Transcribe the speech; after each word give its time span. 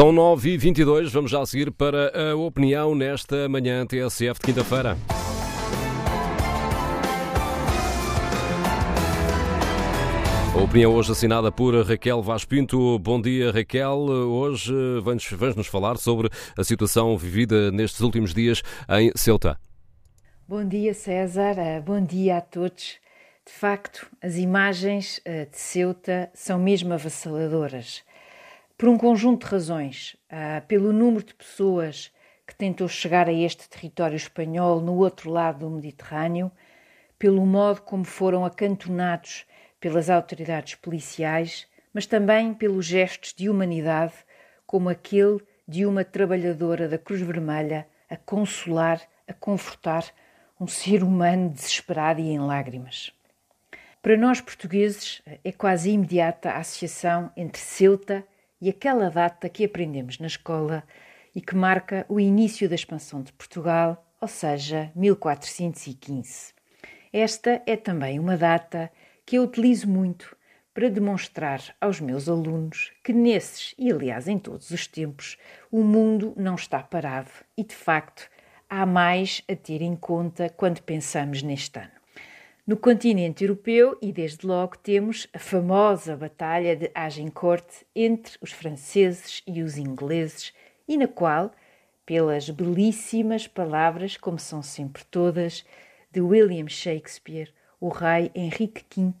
São 0.00 0.14
9h22, 0.14 1.10
vamos 1.10 1.30
já 1.30 1.44
seguir 1.44 1.70
para 1.70 2.32
a 2.32 2.34
opinião 2.34 2.94
nesta 2.94 3.46
manhã 3.50 3.84
TSF 3.84 4.40
de 4.40 4.46
quinta-feira. 4.46 4.96
A 10.54 10.58
opinião 10.58 10.94
hoje 10.94 11.12
assinada 11.12 11.52
por 11.52 11.74
Raquel 11.84 12.22
Vaz 12.22 12.46
Pinto. 12.46 12.98
Bom 12.98 13.20
dia, 13.20 13.52
Raquel. 13.52 13.98
Hoje 13.98 14.72
vamos-nos 15.02 15.66
falar 15.66 15.98
sobre 15.98 16.30
a 16.56 16.64
situação 16.64 17.18
vivida 17.18 17.70
nestes 17.70 18.00
últimos 18.00 18.32
dias 18.32 18.62
em 18.88 19.12
Ceuta. 19.14 19.60
Bom 20.48 20.66
dia, 20.66 20.94
César. 20.94 21.56
Bom 21.84 22.02
dia 22.02 22.38
a 22.38 22.40
todos. 22.40 22.96
De 23.44 23.52
facto, 23.52 24.06
as 24.22 24.38
imagens 24.38 25.20
eh, 25.26 25.44
de 25.44 25.58
Ceuta 25.58 26.30
são 26.32 26.58
mesmo 26.58 26.94
avassaladoras 26.94 28.02
por 28.80 28.88
um 28.88 28.96
conjunto 28.96 29.44
de 29.44 29.52
razões, 29.52 30.16
uh, 30.32 30.66
pelo 30.66 30.90
número 30.90 31.22
de 31.22 31.34
pessoas 31.34 32.10
que 32.46 32.54
tentou 32.54 32.88
chegar 32.88 33.28
a 33.28 33.32
este 33.32 33.68
território 33.68 34.16
espanhol 34.16 34.80
no 34.80 34.94
outro 34.94 35.30
lado 35.30 35.58
do 35.58 35.70
Mediterrâneo, 35.70 36.50
pelo 37.18 37.44
modo 37.44 37.82
como 37.82 38.04
foram 38.04 38.42
acantonados 38.42 39.44
pelas 39.78 40.08
autoridades 40.08 40.76
policiais, 40.76 41.66
mas 41.92 42.06
também 42.06 42.54
pelos 42.54 42.86
gestos 42.86 43.34
de 43.34 43.50
humanidade, 43.50 44.14
como 44.66 44.88
aquele 44.88 45.42
de 45.68 45.84
uma 45.84 46.02
trabalhadora 46.02 46.88
da 46.88 46.96
Cruz 46.96 47.20
Vermelha 47.20 47.86
a 48.08 48.16
consolar, 48.16 48.98
a 49.28 49.34
confortar 49.34 50.06
um 50.58 50.66
ser 50.66 51.04
humano 51.04 51.50
desesperado 51.50 52.22
e 52.22 52.30
em 52.30 52.38
lágrimas. 52.38 53.12
Para 54.00 54.16
nós 54.16 54.40
portugueses, 54.40 55.20
é 55.44 55.52
quase 55.52 55.90
imediata 55.90 56.52
a 56.52 56.60
associação 56.60 57.30
entre 57.36 57.60
Ceuta 57.60 58.24
e 58.60 58.68
aquela 58.68 59.10
data 59.10 59.48
que 59.48 59.64
aprendemos 59.64 60.18
na 60.18 60.26
escola 60.26 60.84
e 61.34 61.40
que 61.40 61.56
marca 61.56 62.04
o 62.08 62.18
início 62.18 62.68
da 62.68 62.74
expansão 62.74 63.22
de 63.22 63.32
Portugal, 63.32 64.04
ou 64.20 64.28
seja, 64.28 64.90
1415. 64.94 66.52
Esta 67.12 67.62
é 67.66 67.76
também 67.76 68.18
uma 68.18 68.36
data 68.36 68.90
que 69.24 69.36
eu 69.36 69.44
utilizo 69.44 69.88
muito 69.88 70.36
para 70.72 70.88
demonstrar 70.88 71.60
aos 71.80 72.00
meus 72.00 72.28
alunos 72.28 72.92
que 73.02 73.12
nesses 73.12 73.74
e 73.76 73.90
aliás 73.90 74.28
em 74.28 74.38
todos 74.38 74.70
os 74.70 74.86
tempos 74.86 75.36
o 75.70 75.82
mundo 75.82 76.32
não 76.36 76.54
está 76.54 76.80
parado 76.80 77.30
e 77.56 77.64
de 77.64 77.74
facto 77.74 78.30
há 78.68 78.86
mais 78.86 79.42
a 79.50 79.56
ter 79.56 79.82
em 79.82 79.96
conta 79.96 80.48
quando 80.48 80.80
pensamos 80.82 81.42
neste 81.42 81.78
ano. 81.78 81.99
No 82.66 82.76
continente 82.76 83.42
europeu, 83.42 83.96
e 84.02 84.12
desde 84.12 84.46
logo 84.46 84.76
temos 84.76 85.26
a 85.32 85.38
famosa 85.38 86.16
Batalha 86.16 86.76
de 86.76 86.90
Agincourt 86.94 87.64
entre 87.96 88.36
os 88.40 88.52
franceses 88.52 89.42
e 89.46 89.62
os 89.62 89.78
ingleses, 89.78 90.52
e 90.86 90.96
na 90.96 91.08
qual, 91.08 91.52
pelas 92.04 92.50
belíssimas 92.50 93.48
palavras, 93.48 94.16
como 94.16 94.38
são 94.38 94.62
sempre 94.62 95.02
todas, 95.04 95.64
de 96.12 96.20
William 96.20 96.68
Shakespeare, 96.68 97.52
o 97.80 97.88
rei 97.88 98.30
Henrique 98.34 98.84
V 98.94 99.14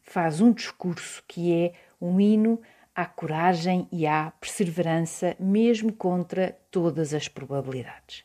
faz 0.00 0.40
um 0.40 0.52
discurso 0.52 1.22
que 1.28 1.52
é 1.52 1.74
um 2.00 2.18
hino 2.18 2.60
à 2.94 3.04
coragem 3.04 3.86
e 3.92 4.06
à 4.06 4.32
perseverança, 4.40 5.36
mesmo 5.38 5.92
contra 5.92 6.56
todas 6.70 7.12
as 7.12 7.28
probabilidades. 7.28 8.24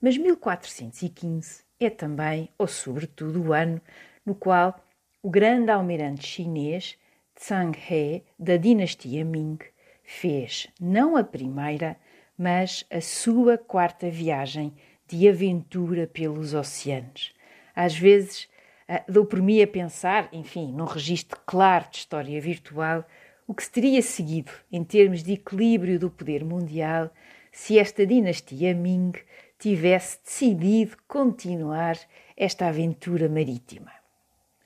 Mas 0.00 0.16
1415 0.16 1.64
é 1.80 1.90
também, 1.90 2.48
ou 2.56 2.68
sobretudo, 2.68 3.42
o 3.42 3.52
ano 3.52 3.80
no 4.24 4.34
qual 4.34 4.78
o 5.22 5.30
grande 5.30 5.70
almirante 5.70 6.26
chinês 6.26 6.96
Zhang 7.38 7.76
He, 7.90 8.22
da 8.38 8.56
dinastia 8.56 9.24
Ming, 9.24 9.58
fez 10.04 10.68
não 10.80 11.16
a 11.16 11.24
primeira, 11.24 11.96
mas 12.36 12.84
a 12.90 13.00
sua 13.00 13.56
quarta 13.56 14.10
viagem 14.10 14.72
de 15.08 15.28
aventura 15.28 16.06
pelos 16.06 16.54
oceanos. 16.54 17.34
Às 17.74 17.96
vezes 17.96 18.48
ah, 18.88 19.02
dou 19.08 19.24
por 19.24 19.40
mim 19.40 19.62
a 19.62 19.66
pensar, 19.66 20.28
enfim, 20.32 20.72
num 20.72 20.84
registro 20.84 21.40
claro 21.46 21.88
de 21.90 21.98
história 21.98 22.40
virtual, 22.40 23.04
o 23.46 23.54
que 23.54 23.64
se 23.64 23.70
teria 23.70 24.02
seguido 24.02 24.52
em 24.70 24.84
termos 24.84 25.22
de 25.22 25.32
equilíbrio 25.32 25.98
do 25.98 26.10
poder 26.10 26.44
mundial 26.44 27.10
se 27.50 27.78
esta 27.78 28.06
dinastia 28.06 28.74
Ming 28.74 29.12
tivesse 29.58 30.18
decidido 30.24 30.96
continuar 31.06 31.98
esta 32.36 32.66
aventura 32.66 33.28
marítima. 33.28 34.01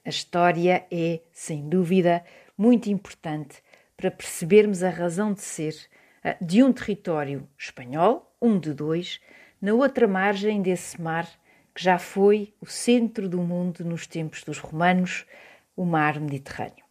A 0.06 0.08
história 0.08 0.86
é, 0.88 1.20
sem 1.32 1.68
dúvida, 1.68 2.24
muito 2.56 2.88
importante 2.88 3.60
para 3.96 4.08
percebermos 4.08 4.84
a 4.84 4.88
razão 4.88 5.32
de 5.34 5.40
ser 5.40 5.74
ah, 6.22 6.36
de 6.40 6.62
um 6.62 6.72
território 6.72 7.48
espanhol, 7.58 8.32
um 8.40 8.56
de 8.56 8.72
dois, 8.72 9.20
na 9.60 9.74
outra 9.74 10.06
margem 10.06 10.62
desse 10.62 11.02
mar 11.02 11.28
que 11.74 11.82
já 11.82 11.98
foi 11.98 12.54
o 12.60 12.66
centro 12.66 13.28
do 13.28 13.42
mundo 13.42 13.84
nos 13.84 14.06
tempos 14.06 14.44
dos 14.44 14.58
romanos, 14.58 15.26
o 15.74 15.84
mar 15.84 16.20
Mediterrâneo. 16.20 16.84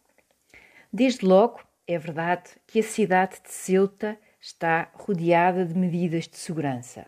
Desde 0.92 1.24
logo, 1.24 1.60
é 1.86 1.98
verdade 1.98 2.50
que 2.66 2.80
a 2.80 2.82
cidade 2.82 3.40
de 3.42 3.50
Ceuta 3.50 4.18
está 4.38 4.90
rodeada 4.92 5.64
de 5.64 5.74
medidas 5.74 6.28
de 6.28 6.36
segurança, 6.36 7.06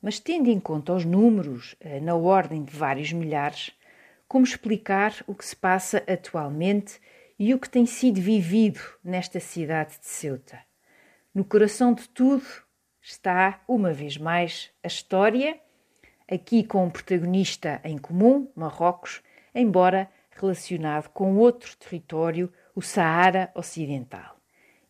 mas 0.00 0.18
tendo 0.18 0.48
em 0.48 0.58
conta 0.58 0.94
os 0.94 1.04
números, 1.04 1.76
ah, 1.84 2.00
na 2.00 2.14
ordem 2.14 2.64
de 2.64 2.74
vários 2.74 3.12
milhares, 3.12 3.72
como 4.32 4.46
explicar 4.46 5.22
o 5.26 5.34
que 5.34 5.44
se 5.44 5.54
passa 5.54 6.02
atualmente 6.08 6.98
e 7.38 7.52
o 7.52 7.58
que 7.58 7.68
tem 7.68 7.84
sido 7.84 8.18
vivido 8.18 8.80
nesta 9.04 9.38
cidade 9.38 9.98
de 10.00 10.06
Ceuta. 10.06 10.58
No 11.34 11.44
coração 11.44 11.92
de 11.92 12.08
tudo 12.08 12.42
está, 12.98 13.62
uma 13.68 13.92
vez 13.92 14.16
mais, 14.16 14.70
a 14.82 14.86
história, 14.86 15.60
aqui 16.26 16.64
com 16.64 16.86
um 16.86 16.88
protagonista 16.88 17.78
em 17.84 17.98
comum, 17.98 18.50
Marrocos, 18.56 19.20
embora 19.54 20.10
relacionado 20.30 21.10
com 21.10 21.36
outro 21.36 21.76
território, 21.76 22.50
o 22.74 22.80
Saara 22.80 23.52
Ocidental. 23.54 24.40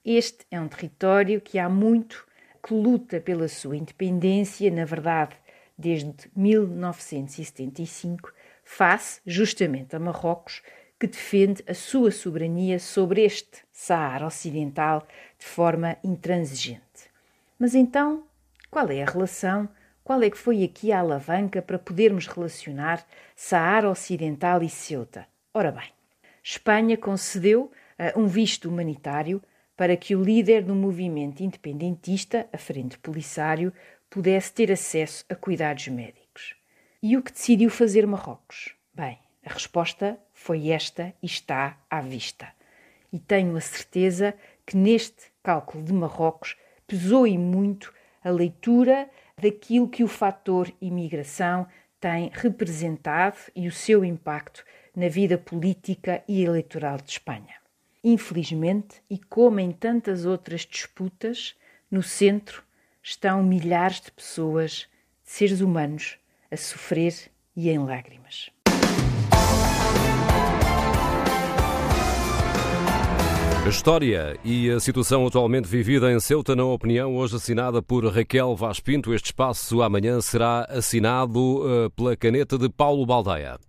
Este 0.04 0.46
é 0.52 0.60
um 0.60 0.68
território 0.68 1.40
que 1.40 1.58
há 1.58 1.68
muito 1.68 2.28
que 2.64 2.72
luta 2.72 3.20
pela 3.20 3.48
sua 3.48 3.76
independência, 3.76 4.70
na 4.70 4.84
verdade, 4.84 5.34
desde 5.76 6.30
1975, 6.36 8.32
face 8.62 9.20
justamente 9.26 9.94
a 9.96 9.98
Marrocos, 9.98 10.62
que 10.98 11.06
defende 11.06 11.64
a 11.66 11.74
sua 11.74 12.10
soberania 12.10 12.78
sobre 12.78 13.24
este 13.24 13.64
Saara 13.72 14.26
Ocidental 14.26 15.06
de 15.38 15.44
forma 15.44 15.96
intransigente. 16.04 17.10
Mas 17.58 17.74
então, 17.74 18.24
qual 18.70 18.88
é 18.88 19.02
a 19.02 19.10
relação? 19.10 19.68
Qual 20.04 20.22
é 20.22 20.30
que 20.30 20.38
foi 20.38 20.64
aqui 20.64 20.92
a 20.92 21.00
alavanca 21.00 21.60
para 21.60 21.78
podermos 21.78 22.26
relacionar 22.26 23.04
Saara 23.36 23.90
Ocidental 23.90 24.62
e 24.62 24.68
Ceuta? 24.68 25.26
Ora 25.54 25.70
bem, 25.70 25.90
Espanha 26.42 26.96
concedeu 26.96 27.70
uh, 27.98 28.20
um 28.20 28.26
visto 28.26 28.68
humanitário 28.68 29.42
para 29.76 29.96
que 29.96 30.14
o 30.14 30.22
líder 30.22 30.62
do 30.62 30.74
movimento 30.74 31.42
independentista, 31.42 32.48
a 32.52 32.58
Frente 32.58 32.98
Polisário, 32.98 33.72
pudesse 34.08 34.52
ter 34.52 34.70
acesso 34.70 35.24
a 35.28 35.34
cuidados 35.34 35.88
médicos. 35.88 36.21
E 37.04 37.16
o 37.16 37.22
que 37.22 37.32
decidiu 37.32 37.68
fazer 37.68 38.06
Marrocos? 38.06 38.76
Bem, 38.94 39.18
a 39.44 39.52
resposta 39.52 40.16
foi 40.32 40.68
esta 40.68 41.12
e 41.20 41.26
está 41.26 41.76
à 41.90 42.00
vista. 42.00 42.46
E 43.12 43.18
tenho 43.18 43.56
a 43.56 43.60
certeza 43.60 44.36
que 44.64 44.76
neste 44.76 45.32
cálculo 45.42 45.82
de 45.82 45.92
Marrocos 45.92 46.56
pesou 46.86 47.26
e 47.26 47.36
muito 47.36 47.92
a 48.22 48.30
leitura 48.30 49.10
daquilo 49.36 49.88
que 49.88 50.04
o 50.04 50.08
fator 50.08 50.72
imigração 50.80 51.66
tem 51.98 52.30
representado 52.32 53.36
e 53.56 53.66
o 53.66 53.72
seu 53.72 54.04
impacto 54.04 54.64
na 54.94 55.08
vida 55.08 55.36
política 55.36 56.22
e 56.28 56.44
eleitoral 56.44 56.98
de 56.98 57.10
Espanha. 57.10 57.56
Infelizmente, 58.04 59.02
e 59.10 59.18
como 59.18 59.58
em 59.58 59.72
tantas 59.72 60.24
outras 60.24 60.60
disputas, 60.60 61.56
no 61.90 62.00
centro 62.00 62.62
estão 63.02 63.42
milhares 63.42 64.00
de 64.00 64.12
pessoas, 64.12 64.88
de 65.24 65.30
seres 65.32 65.60
humanos, 65.60 66.21
a 66.52 66.56
sofrer 66.56 67.14
e 67.56 67.70
em 67.70 67.78
lágrimas. 67.78 68.50
A 73.64 73.68
história 73.68 74.36
e 74.44 74.70
a 74.70 74.78
situação 74.78 75.26
atualmente 75.26 75.66
vivida 75.66 76.12
em 76.12 76.20
Ceuta, 76.20 76.54
na 76.54 76.64
opinião, 76.64 77.16
hoje 77.16 77.36
assinada 77.36 77.80
por 77.80 78.04
Raquel 78.04 78.54
Vaz 78.54 78.80
Pinto. 78.80 79.14
Este 79.14 79.26
espaço 79.26 79.80
amanhã 79.80 80.20
será 80.20 80.66
assinado 80.68 81.38
uh, 81.38 81.90
pela 81.90 82.16
caneta 82.16 82.58
de 82.58 82.68
Paulo 82.68 83.06
Baldeia. 83.06 83.58